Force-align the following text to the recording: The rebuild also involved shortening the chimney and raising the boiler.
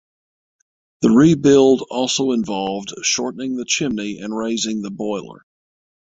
The 1.01 1.11
rebuild 1.11 1.83
also 1.91 2.31
involved 2.31 2.91
shortening 3.03 3.55
the 3.57 3.65
chimney 3.65 4.17
and 4.17 4.35
raising 4.35 4.81
the 4.81 4.89
boiler. 4.89 5.45